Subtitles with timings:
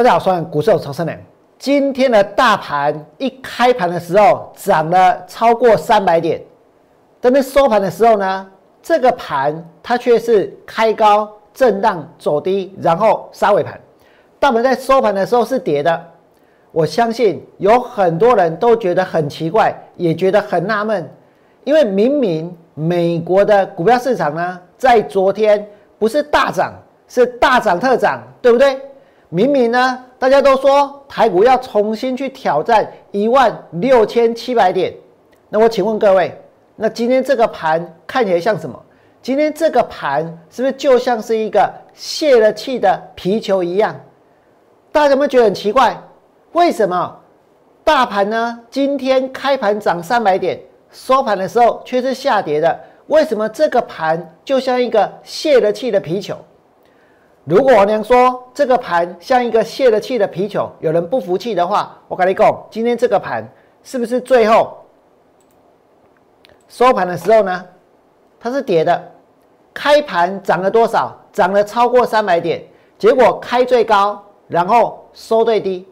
[0.00, 1.18] 大家好，我是股市有曹生良。
[1.58, 6.40] 今天的大盘一开盘的时候涨了超过三百点，
[7.20, 8.46] 但是收盘的时候呢，
[8.82, 13.78] 这个盘它却是开高震荡走低，然后杀尾盘。
[14.38, 16.02] 大盘在收盘的时候是跌的。
[16.72, 21.06] 我相信有很多人都觉得很奇怪，也觉得很纳闷，
[21.62, 26.72] 因为明明美国的股票市场呢，在昨天不是大涨，
[27.06, 28.80] 是大涨特涨，对不对？
[29.32, 34.92] 明明呢，大家都说台股要重新去挑战一万六千七百点，
[35.48, 36.36] 那我请问各位，
[36.74, 38.76] 那今天这个盘看起来像什么？
[39.22, 43.94] 今天这个盘是不是就像是一个泄了气的皮球一样？
[44.90, 45.96] 大家有没有觉得很奇怪？
[46.50, 47.16] 为什么
[47.84, 48.58] 大盘呢？
[48.68, 52.80] 今天开盘涨三百点，收盘的时候却是下跌的？
[53.06, 56.36] 为什么这个盘就像一个泄了气的皮球？
[57.44, 63.48] 如果我娘说这个盘像一个泄了气的皮球，有人不服气的话，我跟你讲，今天这个盘
[63.82, 64.76] 是不是最后
[66.68, 67.64] 收盘的时候呢？
[68.38, 69.10] 它是跌的，
[69.72, 71.16] 开盘涨了多少？
[71.32, 72.62] 涨了超过三百点，
[72.98, 75.88] 结果开最高，然后收最低。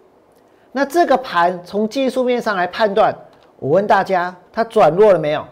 [0.70, 3.14] 那这个盘从技术面上来判断，
[3.58, 5.44] 我问大家，它转弱了没有？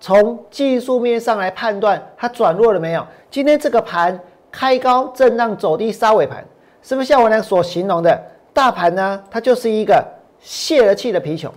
[0.00, 3.06] 从技术面上来判断，它转弱了没有？
[3.30, 4.20] 今天这个盘。
[4.56, 6.46] 开高震荡走低杀尾盘，
[6.80, 9.20] 是不是像我俩所形容的大盘呢？
[9.28, 10.06] 它就是一个
[10.38, 11.52] 泄了气的皮球。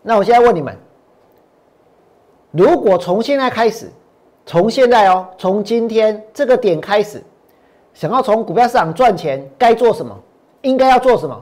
[0.00, 0.74] 那我现在问你们，
[2.50, 3.90] 如果从现在开始，
[4.46, 7.22] 从现在哦，从今天这个点开始，
[7.92, 10.18] 想要从股票市场赚钱，该做什么？
[10.62, 11.38] 应该要做什么？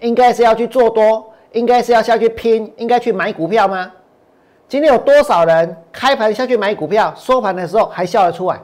[0.00, 3.92] 应该是要去做多，应该是要下去拼，应该去买股票吗？
[4.66, 8.58] 今天有多少人开盘下去买股票，收盘的时候还笑得出来？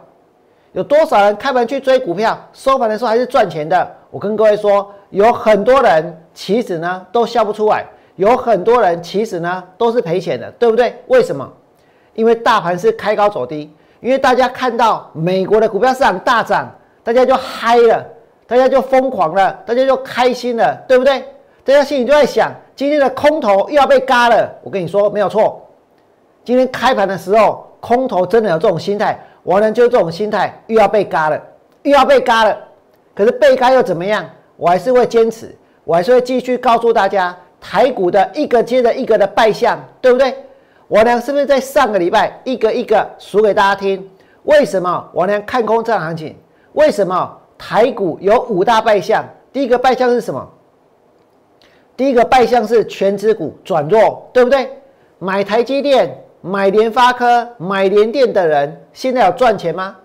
[0.72, 3.88] 有多少人开盘去追股票，收盘的时候还是赚钱的？
[4.10, 7.84] 我跟各位说，有很多人其实呢都笑不出来，
[8.16, 10.94] 有很多人其实呢都是赔钱的，对不对？
[11.08, 11.48] 为什么？
[12.14, 16.68] 因为大盘是开高走低，因为大家看到美国的股票市场大涨，
[17.04, 18.04] 大家就嗨了，
[18.46, 21.22] 大家就疯狂了，大家就开心了，对不对？
[21.62, 24.50] 大家心里就在想，今天的空头又要被嘎了。
[24.62, 25.64] 我跟你说，没有错。
[26.50, 31.40] 今天开盘的时候，空头真的有这种心态，我呢就这种心态又要被嘎了，
[31.84, 32.58] 又要被嘎了。
[33.14, 34.28] 可是被嘎又怎么样？
[34.56, 40.34] 我还是会坚持，我还是会继续告诉大家台股的一个接着一个的败相，对不对？
[40.88, 44.10] 我呢是不是在上个礼拜一个一个数给大家听？
[44.42, 46.36] 为什么我呢看空这行情？
[46.72, 49.24] 为什么台股有五大败相？
[49.52, 50.44] 第一个败相是什么？
[51.96, 54.68] 第一个败相是全指股转弱，对不对？
[55.20, 56.24] 买台积电。
[56.42, 59.96] 买联发科、买联电的人现在有赚钱吗？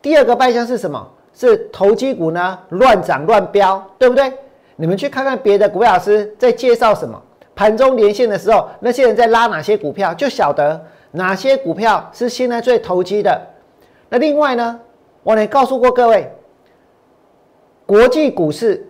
[0.00, 1.08] 第二个败相是什么？
[1.34, 4.32] 是投机股呢乱涨乱飙，对不对？
[4.76, 7.20] 你们去看看别的股票老师在介绍什么，
[7.54, 13.40] 盘中连线的时候，那些人在拉哪些股票，就晓得哪些股票是现在最投机的。
[14.08, 14.78] 那另外呢，
[15.22, 16.30] 我也告诉过各位，
[17.86, 18.86] 国际股市，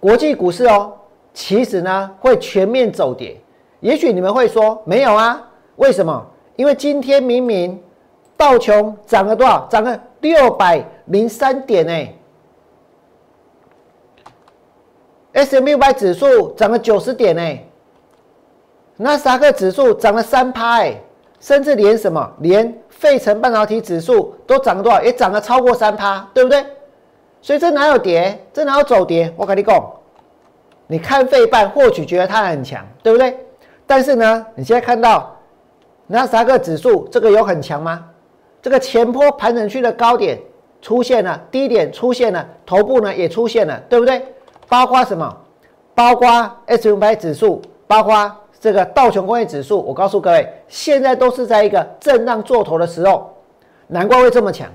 [0.00, 0.92] 国际股市哦，
[1.34, 3.38] 其实呢会全面走跌。
[3.80, 5.42] 也许你们会说没有啊，
[5.76, 6.26] 为什么？
[6.62, 7.76] 因为今天明明
[8.36, 9.66] 道琼涨了多少？
[9.68, 12.08] 涨了六百零三点呢。
[15.32, 17.58] S M U 百指数涨了九十点呢。
[18.96, 20.84] 纳斯达克指数涨了三趴，
[21.40, 25.02] 甚至连什么连费城半导体指数都涨了多少？
[25.02, 26.64] 也涨了超过三趴，对不对？
[27.40, 28.40] 所以这哪有跌？
[28.52, 29.34] 这哪有走跌？
[29.36, 29.84] 我跟你讲，
[30.86, 33.36] 你看费半或许觉得它很强，对不对？
[33.84, 35.36] 但是呢，你现在看到。
[36.12, 38.04] 纳斯达克指数这个有很强吗？
[38.60, 40.38] 这个前坡盘整区的高点
[40.82, 44.22] 出现了，低点出现了，头部呢也出现了，对不对？
[44.68, 45.34] 包括什么？
[45.94, 46.28] 包括
[46.66, 48.30] S 五百指数，包括
[48.60, 49.80] 这个道琼工业指数。
[49.80, 53.34] 我告诉各位，现在都是在一个震荡做头的时候，
[53.86, 54.68] 难怪会这么强，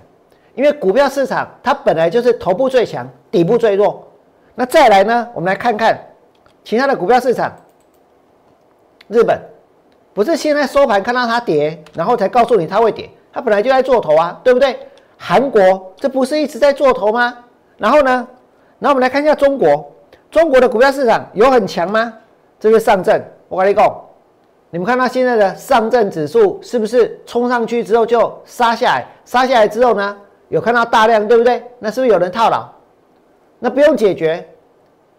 [0.55, 4.07] 因为股票市场它本来就是头部最强，底部最弱。
[4.55, 5.29] 那再来呢？
[5.35, 6.03] 我们来看看
[6.63, 7.55] 其他的股票市场，
[9.07, 9.39] 日本。
[10.17, 14.75] 不是现在收盘看到它跌，然后才告诉你它会跌，它本来就在做头啊，对不对？
[15.15, 17.37] 韩国这不是一直在做头吗？
[17.77, 18.27] 然后呢？
[18.79, 19.93] 然后我们来看一下中国，
[20.31, 22.11] 中国的股票市场有很强吗？
[22.59, 23.95] 这是上证，我跟你讲，
[24.71, 29.05] 你们看到现在的上证指数是不是冲上去之后就杀下来？
[29.23, 30.17] 杀下来之后呢，
[30.49, 31.63] 有看到大量，对不对？
[31.77, 32.67] 那是不是有人套牢？
[33.59, 34.49] 那不用解决，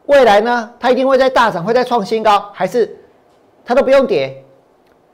[0.07, 2.97] 未来呢，它一定会在大涨，会再创新高，还是
[3.65, 4.45] 它都不用跌？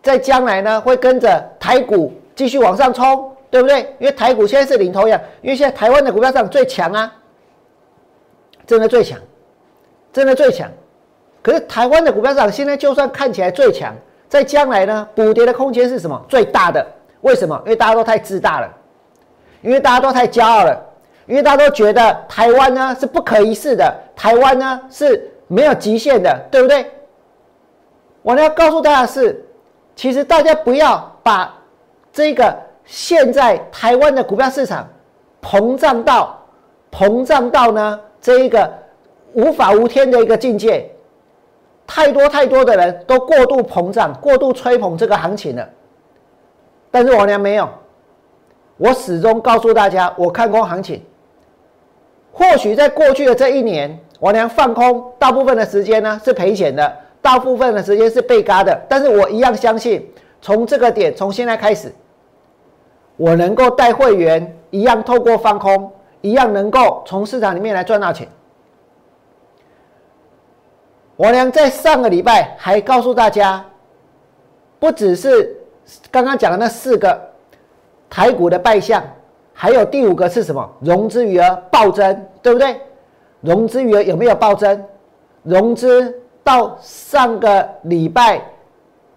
[0.05, 3.81] 在将来呢，会跟着台股继续往上冲，对不对？
[3.99, 7.13] 因为台股现在是领头羊，因为现在台湾的股票市场最强啊。
[8.67, 9.19] 真的最强，
[10.13, 10.71] 真的最强。
[11.43, 13.95] 可是台湾的股票市场现在就算看起来最强，
[14.29, 16.23] 在将来呢，补跌的空间是什么？
[16.29, 16.87] 最大的？
[17.23, 17.59] 为什么？
[17.65, 18.71] 因为大家都太自大了，
[19.63, 20.79] 因为大家都太骄傲了，
[21.27, 26.91] 因为大家都觉得台湾呢是不可一世的，台湾呢是没有极限的，对不对？
[28.23, 29.44] 我呢要告诉大家的是，
[29.97, 31.55] 其实大家不要把
[32.13, 34.89] 这个现在台湾的股票市场
[35.43, 36.39] 膨胀到
[36.91, 38.73] 膨胀到呢这一个
[39.33, 40.91] 无法无天的一个境界。
[41.87, 45.69] 太多太多的人都过度膨胀、过度吹捧这个行情了，
[46.91, 47.69] 但是我娘没有，
[48.79, 51.03] 我始终告诉大家，我看空行情。
[52.33, 56.91] 或许在过去的这一年，我娘放空，大部分的时间呢是赔钱的，
[57.25, 60.07] 大部分的时间是被嘎的，但是我一样相信，
[60.43, 61.91] 从这个点，从现在开始，
[63.17, 65.91] 我能够带会员一样透过放空，
[66.21, 68.29] 一样能够从市场里面来赚到钱。
[71.17, 73.65] 我娘在上个礼拜还告诉大家，
[74.79, 75.57] 不只是
[76.11, 77.19] 刚刚讲的那四个
[78.11, 79.03] 台股的败象，
[79.55, 80.71] 还有第五个是什么？
[80.81, 82.79] 融资余额暴增，对不对？
[83.41, 84.85] 融资余额有没有暴增？
[85.43, 88.41] 融资到上个礼拜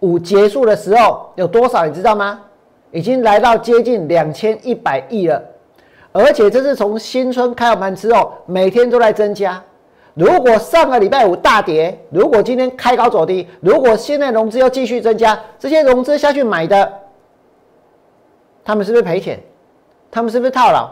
[0.00, 1.86] 五结束的时候有多少？
[1.86, 2.40] 你知道吗？
[2.90, 5.40] 已经来到接近两千一百亿了，
[6.10, 9.62] 而且这是从新春开完盘之后每天都在增加。
[10.14, 16.92] 如果上个礼拜五大跌，如果今天开高走低，如果现在融资又继续增加，这些融资下去买的，
[18.64, 19.38] 他们是不是赔钱？
[20.10, 20.88] 他们是不是套牢？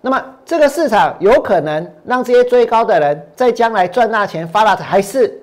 [0.00, 5.38] 那么这个市场有可能让这些追高的人在将来赚大钱发大财，还是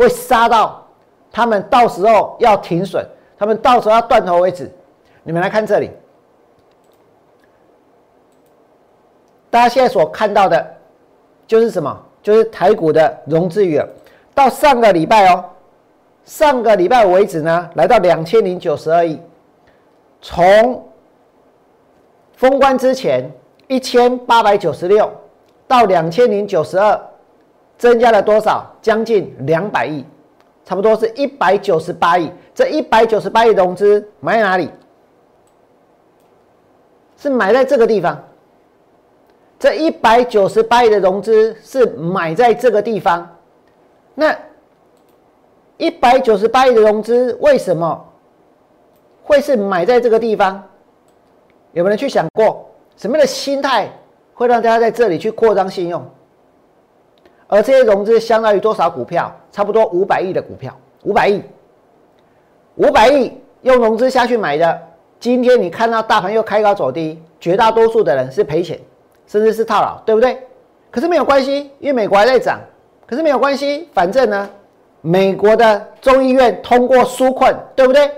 [0.00, 0.82] 会杀到
[1.30, 3.06] 他们到时候要停损，
[3.38, 4.70] 他们到时候要断头为止？
[5.22, 5.90] 你们来看这里，
[9.50, 10.74] 大家现在所看到的，
[11.46, 11.94] 就是什么？
[12.22, 13.86] 就是台股的融资余额，
[14.34, 15.44] 到上个礼拜哦，
[16.24, 19.20] 上个礼拜为止呢，来到两千零九十二亿。
[20.22, 20.88] 从
[22.32, 23.30] 封关之前
[23.68, 25.10] 一千八百九十六
[25.68, 26.98] 到两千零九十二，
[27.80, 28.70] 增加了多少？
[28.82, 30.04] 将近两百亿，
[30.66, 32.30] 差不多是一百九十八亿。
[32.54, 34.68] 这一百九十八亿融资买在哪里？
[37.16, 38.22] 是买在这个地方。
[39.58, 43.26] 这一百九十八亿的融资是买在这个地方，
[44.14, 44.36] 那
[45.78, 48.06] 一百九十八亿的融资为什么
[49.22, 50.62] 会是买在这个地方？
[51.72, 53.90] 有没有人去想过什么样的心态
[54.34, 56.04] 会让大家在这里去扩张信用？
[57.50, 59.30] 而这些融资相当于多少股票？
[59.50, 61.42] 差不多五百亿的股票，五百亿，
[62.76, 64.80] 五百亿用融资下去买的。
[65.18, 68.78] 今天你看到大盘又开高走低，绝大多数的人是赔钱。
[69.26, 70.38] 甚至是套牢，对不对？
[70.90, 72.58] 可是没有关系，因为美国还在涨。
[73.06, 74.48] 可是没有关系，反正呢，
[75.02, 78.10] 美国的众议院通过纾困，对不对？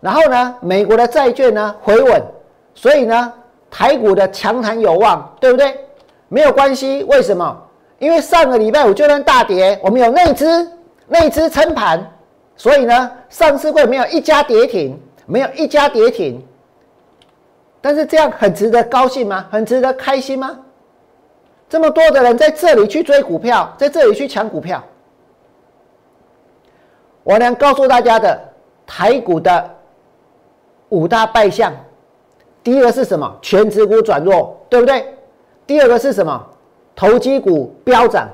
[0.00, 2.22] 然后呢，美国的债券呢回稳，
[2.74, 3.32] 所以呢，
[3.70, 5.74] 台股的强弹有望，对不对？
[6.28, 7.62] 没有关系，为什么？
[7.98, 10.70] 因为上个礼拜五就算大跌，我们有内资，
[11.08, 12.04] 内资撑盘，
[12.56, 16.44] 所以呢，上市会没有一家跌停，没有一家跌停。
[17.80, 19.46] 但是这样很值得高兴吗？
[19.50, 20.58] 很值得开心吗？
[21.68, 24.82] 这么多的人在这里去追股票，在这里去抢股票。
[27.22, 28.40] 我能告诉大家的
[28.86, 29.70] 台股的
[30.90, 31.72] 五大败相，
[32.62, 33.36] 第一个是什么？
[33.40, 35.14] 全指股转弱，对不对？
[35.66, 36.46] 第二个是什么？
[36.96, 38.28] 投机股飙涨。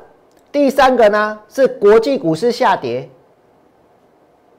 [0.51, 3.09] 第三个呢是国际股市下跌。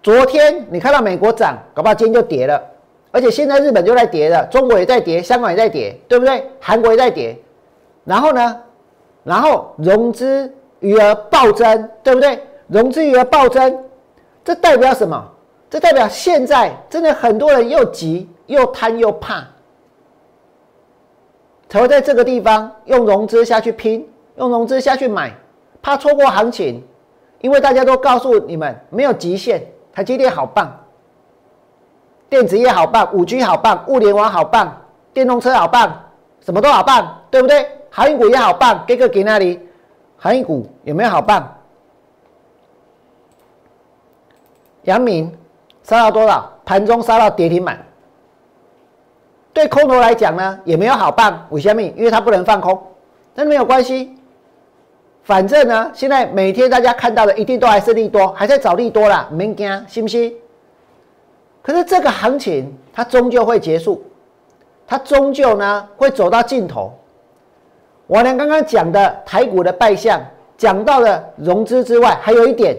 [0.03, 2.61] 昨天你看到美国涨，搞不好今天就跌了。
[3.11, 6.43] 而且现在日本就在跌了，中国也在跌，香港也在跌，对不对？
[6.59, 7.37] 韩国也在跌，
[8.03, 8.59] 然后呢？
[9.23, 12.37] 然后融资余额暴增，对不对？
[12.67, 13.85] 融资余额暴增，
[14.43, 15.23] 这代表什么？
[15.69, 19.47] 这代表现在真的很多人又急又贪又怕，
[21.73, 25.35] 才会在这个地方用融资下去拼，用融资下去买，
[25.81, 26.83] 怕错过行情，
[27.41, 29.59] 因为大家都告诉你们没有极限，
[29.91, 30.71] 台积电好棒。
[32.29, 34.71] 电子业好棒，五 G 好棒，物联网好棒，
[35.13, 35.91] 电动车好棒，
[36.41, 37.67] 什么都好棒，对不对？
[37.89, 39.59] 航运股也好棒，给个给那里，
[40.15, 41.57] 航运股有没有好棒？
[44.83, 45.35] 阳明
[45.81, 46.51] 杀到多少？
[46.65, 47.83] 盘中杀到跌停板。
[49.53, 51.81] 对空头来讲呢，也没有好棒，为什么？
[51.81, 52.81] 因为它不能放空，
[53.35, 54.17] 但没有关系，
[55.23, 60.33] 反正呢，现在每天大家看到的一定都还是利多，还在找利多啦，没惊，信不信？
[61.61, 64.03] 可是这个行情它终究会结束，
[64.87, 66.91] 它终究呢会走到尽头。
[68.07, 70.19] 王良刚刚讲的台股的败相，
[70.57, 72.75] 讲到了融资之外，还有一点，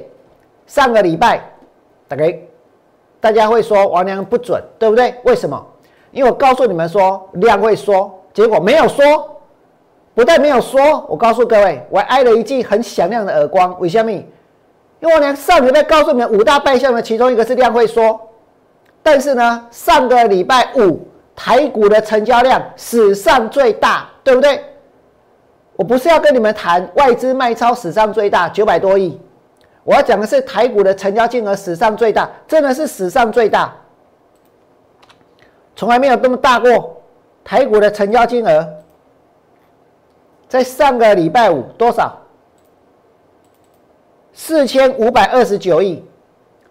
[0.66, 1.40] 上个礼拜，
[2.08, 2.36] 大概
[3.20, 5.14] 大家会说王良不准，对不对？
[5.22, 5.64] 为什么？
[6.14, 9.04] 因为我告诉你们说量会缩，结果没有缩。
[10.14, 13.76] 不但没有说，我告诉各位，我还挨了一记很响亮的耳光。
[13.80, 14.12] 为什么？
[14.12, 18.18] 因为我连上礼拜告诉你们五大败象的其中一个是量会缩，
[19.02, 24.62] 但是呢，上个礼拜五台股的成交量史上最大，对不对？
[25.74, 29.20] 我不是要跟你们谈外资卖超史上最大九百多亿，
[29.82, 33.74] 我要讲的是台股的成交金额史上最大，真的是史上最大，
[35.76, 37.02] 从来没有这么大过。
[37.44, 38.66] 台股的成交金额。
[40.48, 42.16] 在上个礼拜五多少？
[44.32, 46.04] 四千五百二十九亿，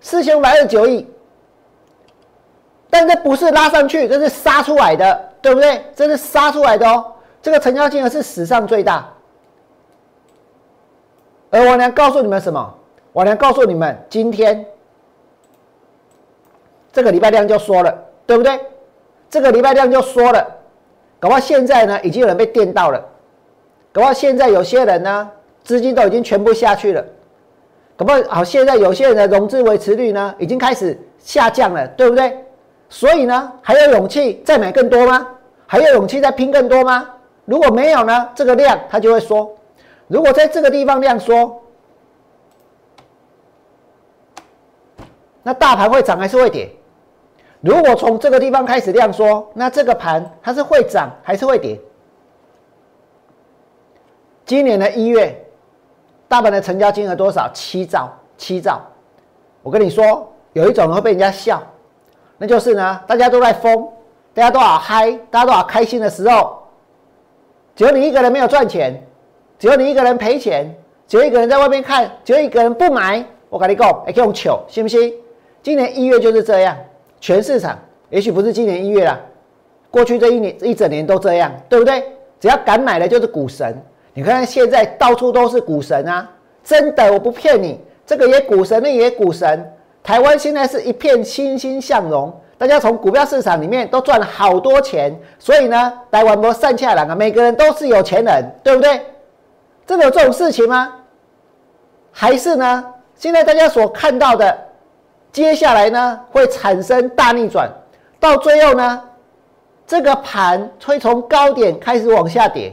[0.02, 1.08] 四千五百二十九亿。
[2.90, 5.84] 但这不是拉上去，这是杀出来的，对不对？
[5.96, 7.14] 这是杀出来的哦。
[7.42, 9.08] 这个成交金额是史上最大。
[11.50, 12.74] 而我娘告诉你们什么？
[13.12, 14.66] 我娘告诉你们，今天
[16.92, 17.96] 这个礼拜量就说了，
[18.26, 18.60] 对不对？
[19.34, 20.48] 这个礼拜量就缩了，
[21.20, 23.04] 搞不好现在呢，已经有人被电到了。
[23.92, 25.28] 搞不好现在有些人呢，
[25.64, 27.04] 资金都已经全部下去了。
[27.98, 32.46] 搞不好好，现在有些人的融资维持率呢，已经开始下降了，对不对？
[32.90, 35.28] 所以呢，还有勇气再买更多吗？
[35.66, 37.10] 还有勇气再拼更多吗？
[37.46, 39.52] 如果没有呢，这个量它就会缩。
[40.08, 41.60] 如果在这个地方量缩，
[45.42, 46.70] 那大盘会涨还是会跌？
[47.64, 51.80] 如果从这个地方开始量缩，那这个盘它是会涨还是会跌？
[54.46, 55.34] 今年的一月，
[56.28, 57.50] 大盘的成交金额多少？
[57.54, 58.82] 七兆，七兆。
[59.62, 61.64] 我跟你说，有一种人会被人家笑，
[62.38, 63.88] 那就是呢，大家都在疯，
[64.34, 66.62] 大家都好嗨，大家都好开心的时候，
[67.78, 69.02] 只有你一个人没有赚钱，
[69.58, 70.70] 只有你一个人赔钱，
[71.08, 73.26] 只有一个人在外面看，只有一个人不买。
[73.48, 75.14] 我跟你讲，还用糗，信不信？
[75.62, 76.76] 今年一月就是这样，
[77.24, 79.18] 全市场，也许不是今年一月了，
[79.90, 82.04] 过去这一年一整年都这样，对不对？
[82.38, 83.82] 只要敢买的，就是股神。
[84.14, 86.30] 你看现在到处都是股神啊！
[86.66, 89.74] 真的，我不骗你，这个也股神，那也股神。
[90.04, 99.00] 台湾现在是一片欣欣向荣，大家从股票市场里面都赚了好多钱，所以呢，台湾不散下来啊，每个人都是有钱人，对不对？
[99.88, 100.94] 真的有这种事情吗？
[102.12, 102.84] 还是呢？
[103.16, 104.58] 现在大家所看到的，
[105.34, 107.68] 接下来呢会产生大逆转，
[108.20, 109.02] 到最后呢，
[109.88, 112.72] 这个盘会从高点开始往下跌。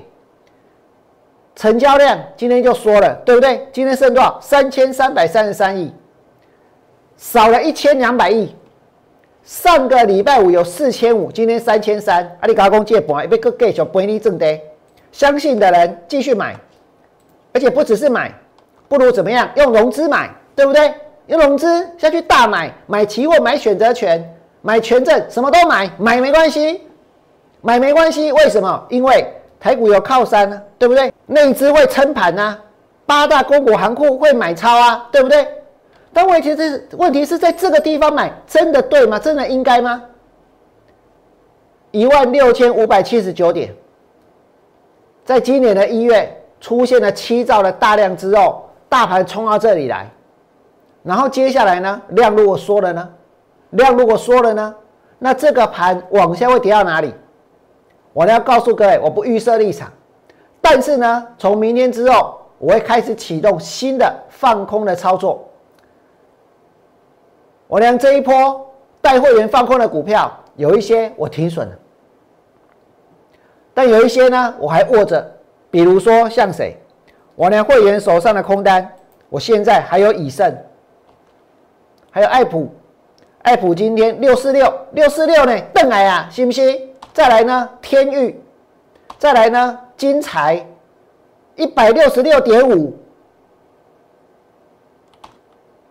[1.56, 3.66] 成交量今天就说了，对不对？
[3.72, 4.38] 今天剩多少？
[4.42, 5.92] 三千三百三十三亿，
[7.16, 8.54] 少了一千两百亿。
[9.42, 12.36] 上个礼拜五有四千五，今天三千三。
[12.40, 14.60] 阿里嘎工借盘，被个继续赔你挣的。
[15.12, 16.54] 相信的人继续买，
[17.54, 18.32] 而且不只是买，
[18.86, 19.50] 不如怎么样？
[19.56, 20.94] 用融资买，对不对？
[21.30, 24.22] 用融资下去大买，买期货，买选择权，
[24.62, 26.82] 买权证，什么都买，买没关系，
[27.60, 28.30] 买没关系。
[28.32, 28.86] 为什么？
[28.90, 29.26] 因为。
[29.60, 31.12] 台股有靠山啊，对不对？
[31.26, 32.58] 内资会撑盘啊，
[33.04, 35.46] 八大公股行库会买超啊，对不对？
[36.14, 39.18] 但问题是，问题是在这个地方买，真的对吗？
[39.18, 40.02] 真的应该吗？
[41.90, 43.70] 一万六千五百七十九点，
[45.26, 50.10] 在今年的一月出现了七兆的大量之后，大盘冲到这里来，
[51.02, 53.08] 然后接下来呢，量如果缩了呢？
[53.70, 54.74] 量如果缩了呢？
[55.18, 57.14] 那这个盘往下会跌到哪里？
[58.12, 59.90] 我要告诉各位，我不预设立场，
[60.60, 65.46] 但是呢，从明天之后，我会开始启动新的放空的操作。
[67.68, 68.68] 我连这一波
[69.00, 71.74] 带会员放空的股票，有一些我停损了，
[73.72, 75.30] 但有一些呢，我还握着。
[75.70, 76.76] 比如说像谁，
[77.36, 78.90] 我连会员手上的空单，
[79.28, 80.52] 我现在还有以盛，
[82.10, 82.68] 还有爱普，
[83.42, 86.88] 爱普今天六四六六四六呢，邓来啊，信不信？
[87.12, 88.40] 再来呢，天域，
[89.18, 90.66] 再来呢，金财，
[91.56, 92.96] 一百六十六点五，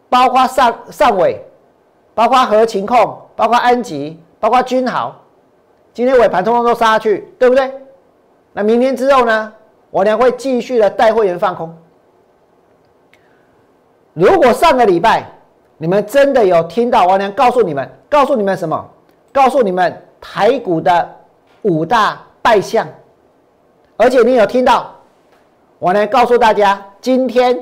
[0.09, 1.41] 包括上上尾，
[2.13, 5.15] 包括合情控，包括安吉，包括君豪，
[5.93, 7.71] 今天尾盘通通都杀下去，对不对？
[8.51, 9.53] 那明天之后呢，
[9.91, 11.73] 我将会继续的带会员放空。
[14.13, 15.25] 如果上个礼拜
[15.79, 18.87] 你们真的有听到王良告诉你们，告诉你们什么？
[19.33, 19.99] 告诉你们。
[20.21, 21.09] 台股的
[21.61, 22.85] 五大败相，
[23.95, 24.93] 而且你有听到，
[25.79, 27.57] 我来告诉大家，今天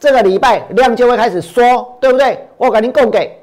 [0.00, 2.48] 这个礼拜量就会开始缩，对不对？
[2.56, 3.40] 我赶紧供给，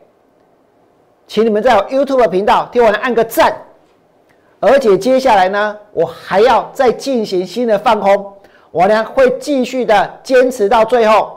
[1.28, 3.56] 请你们在我 YouTube 频道替我来按个赞，
[4.60, 8.34] 而且接下来呢，我还要再进行新的放空，
[8.72, 11.37] 我呢会继续的坚持到最后。